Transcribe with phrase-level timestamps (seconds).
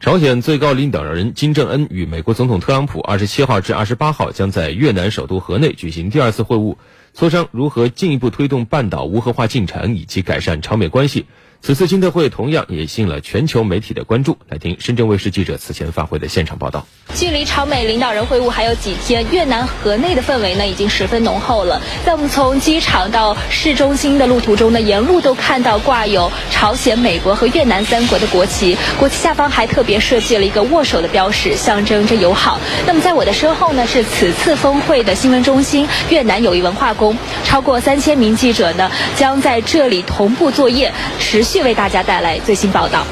[0.00, 6.76] 朝鲜最高领导人金正恩与美国总统特朗普二十七号至二十八号将在越南首都河内举行第二次会晤，
[7.14, 11.26] 磋商如何进一步推动半岛无核化进程以及改善朝美关系。
[11.62, 14.38] 此次金特会同样也吸引了全球媒体的关注。
[14.48, 16.86] 来听深圳卫视记者此前发回的现场报道。
[17.14, 21.82] 距离朝美领导人会晤还有几天，越南河内的氛围呢已经十分浓厚了。
[22.06, 32.58] 在我们从机场到市中心的路途中呢，沿路都看到挂有朝鲜、美国和越南三国的国旗，国旗下方还特别设计了一个握手的标识，象征着友好。
[32.86, 41.44] 那么在我的身后呢，是此次峰会的新闻中心——越南友谊文化宫，超过三千名记者呢将在这里同步作业，持。
[41.49, 43.04] 续续为大家带来最新报道。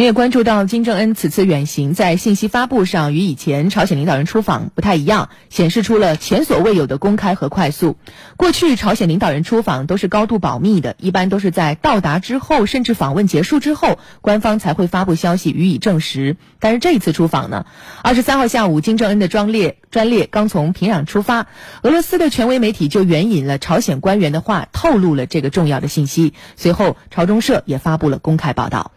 [0.00, 7.98] 我们也关注到，金正恩此次远行在信息发布上与以前朝鲜领导人出访不太一样，显示出了前所未有的公开和快速。
[8.38, 16.38] 过去朝鲜领导人出访都是高度保密的，一般都是在到达之后，甚至访问结束之后，官方才会发布消息予以证实。
[16.60, 17.66] 但是这一次出访呢，
[18.02, 21.46] 二十三号下午，金正恩的专列专列刚从平壤出发，
[21.82, 26.32] 俄罗斯的权威媒体就援引了朝鲜官员的话，透露了这个重要的信息。
[26.56, 28.92] 随后，朝中社也发布了公开报道。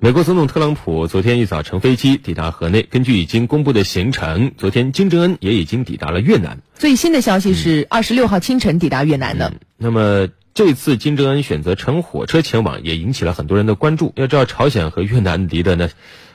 [0.00, 2.82] 美国总统特朗普昨天一早乘飞机抵达河内。
[2.82, 6.60] 根据已经公布的行程，昨天金正恩也已经抵达了越南。
[6.76, 9.52] 最新的消息是二十六号清晨抵达越南的。
[9.76, 14.12] 那么这次金正恩选择乘火车前往，也引起了很多人的关注。
[14.14, 15.88] 要知道，朝鲜和越南离的呢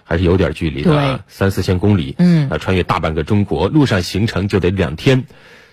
[0.03, 2.15] 还是有点距离的，三四千公里。
[2.17, 5.23] 嗯，啊，穿越大半个中国，路上行程就得两天。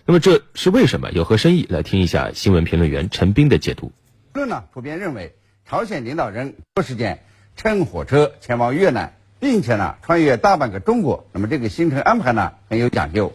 [0.06, 1.10] 那么这是为什么？
[1.10, 1.66] 有何深意？
[1.68, 3.90] 来听一下新闻评论员陈斌的解读。
[4.32, 5.34] 论呢，普遍认为
[5.68, 7.24] 朝鲜领导人多时间。
[7.62, 13.34] 乘火车前往越南，并且呢穿越大半个中国，那么这个行程安排呢很有讲究。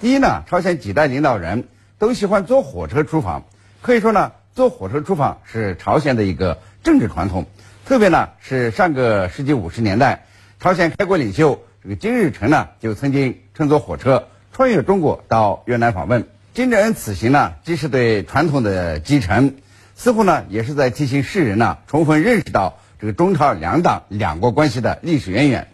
[0.00, 1.66] 第一呢，朝鲜几代领导人
[1.98, 3.42] 都喜欢坐火车出访，
[3.82, 7.46] 可以说呢坐火车出访是朝鲜的一个政治传统。
[7.84, 10.26] 特别呢是上个世纪五十年代，
[10.60, 16.28] 朝鲜开国领袖这个金日成呢就曾经乘坐火车穿越中国到越南访问。
[16.54, 19.56] 金正恩此行呢既是对传统的继承，
[19.96, 22.78] 似乎呢也是在提醒世人呢充分认识到。
[22.98, 25.68] 这个中朝两党两国关系的历史渊源。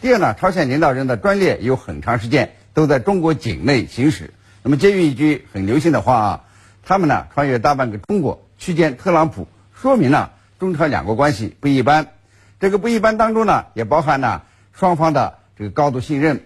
[0.00, 4.34] 第二呢，朝鲜领导人的专列有很长时间都在中国境内行驶。
[4.64, 6.44] 那么，借用一句很流行的话啊，
[6.84, 12.08] 他们呢穿越大半个中国去见特朗普，说明了中朝两国关系不一般。
[12.58, 14.42] 这个不一般当中呢，也包含了
[14.72, 16.40] 双方的这个高度信任。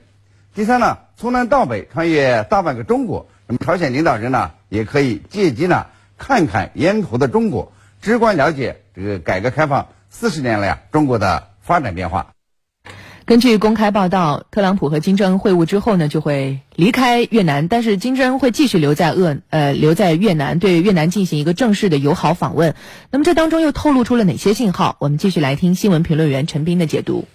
[0.54, 5.86] 第三呢，从南到北穿越大半个中国，那么朝鲜领导人呢也可以借机呢
[6.18, 9.88] 看看沿途的中国，直观了解这个改革开放。
[10.14, 12.34] 四十年来啊，中国的发展变化。
[13.24, 22.74] 根据公开报道，特朗普和金正恩会晤之后呢，就会离开越南，但是金正恩会继续留在鄂呃留在越南，对越南进行一个正式的友好访问。
[23.10, 24.96] 那么这当中又透露出了哪些信号？
[25.00, 27.26] 我们继续来听新闻评论员陈斌的解读。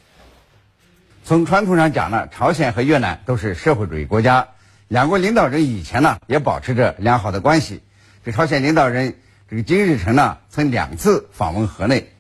[1.26, 4.50] 从传统上讲呢，朝鲜和越南都是社会主义国家，
[4.88, 7.82] 两国领导人以前呢也保持着良好的关系。
[8.24, 9.16] 这朝鲜领导人
[9.50, 12.12] 这个金日成呢，曾两次访问河内。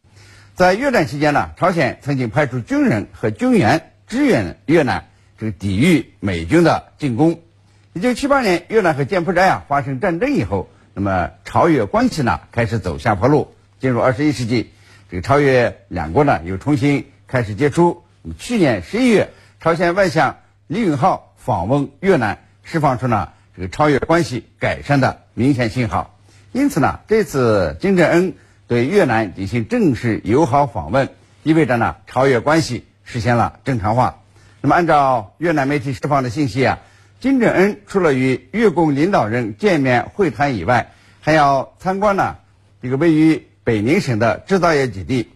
[0.57, 5.05] 在越战期间呢，朝鲜曾经派出军人和军援支援越南，
[5.37, 7.41] 这个抵御美军的进攻。
[7.93, 13.53] 一九七八年，越南和柬埔寨啊发生战争以后，那么朝越关系呢开始走下坡路。
[13.79, 14.71] 进入二十一世纪，
[15.11, 18.01] 这个朝越两国呢又重新开始接触。
[18.23, 19.29] 那么去年十一月，
[19.61, 26.17] 朝鲜外相李允浩访问越南，释放出了这个朝越关系改善的明显信号。
[26.51, 28.33] 因此呢，这次金正恩。
[28.67, 31.09] 对越南进行正式友好访问，
[31.43, 34.21] 意味着呢朝越关系实现了正常化。
[34.59, 36.79] 那么，按照越南媒体释放的信息啊，
[37.21, 40.91] 金正恩除了与越共领导人见面会谈以外，
[41.21, 42.35] 还要参观呢
[42.81, 45.29] 这个位于北宁省的制造业基地，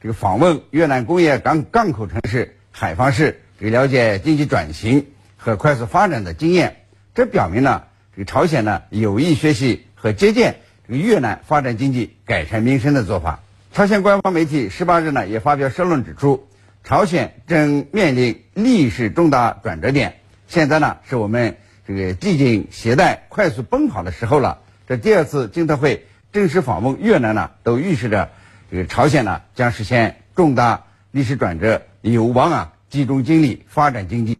[0.00, 5.06] 这个访问越南工业港港口城市海防市，这个了解经济转型
[5.36, 6.84] 和快速发展的经验。
[7.14, 7.82] 这表明呢，
[8.14, 10.60] 这个朝鲜呢有意学习和借鉴。
[10.96, 13.40] 越南发展经济、改善民生的做法。
[13.72, 16.48] 朝鲜官方媒体十八日呢也发表社论指出，
[16.82, 24.60] 朝鲜正面临历史重大转折点，现在呢是我们这个系紧鞋带、快速奔跑的时候了。
[24.86, 28.30] 这第二次金特会正式访问越南呢，都预示着
[28.70, 34.38] 这个朝鲜呢将实现重大历史转折，有望啊集中精力发展经济。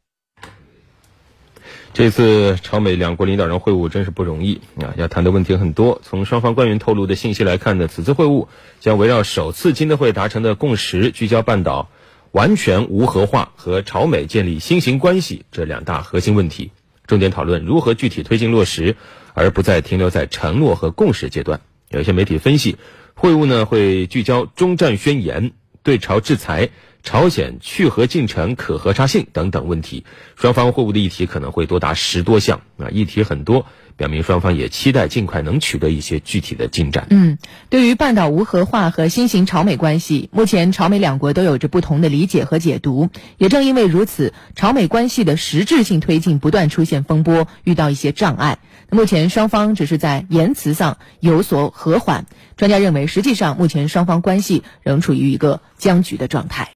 [1.98, 6.00] 这次朝美两国领导人会晤真是不容易啊，要谈的问题很多。
[6.04, 8.46] 从双方官员透露的信息来看呢，此次会晤
[8.78, 11.90] 将围绕首次金德会达成的共识，聚焦半岛
[12.30, 16.70] 完全无核化和朝美建立新型关系这两大核心问题，
[17.08, 18.94] 重点讨论如何具体推进落实，
[19.34, 21.60] 而不再停留在承诺和共识阶段。
[21.90, 22.76] 有些媒体分析，
[23.14, 25.50] 会晤呢会聚焦中战宣言、
[25.82, 26.70] 对朝制裁、
[27.02, 30.04] 朝鲜去核进程可核查性等等问题。
[30.36, 33.66] 双方会晤的议题可能会多达十多项啊，议题很多，
[33.96, 37.06] 表明双方也期待尽快能取得一些具体的进展。
[37.10, 37.38] 嗯，
[37.70, 43.10] 对于半岛无核化和新型朝美关系，目前朝美两国都有着不同的理解和解读。
[43.38, 48.58] 也正因为如此，朝美关系的实质性推进不断出现风波，遇到一些障碍。
[48.90, 52.26] 目前双方只是在言辞上有所和缓。
[52.56, 56.66] 专家认为，实际上目前双方关系仍处于一个僵局的状态。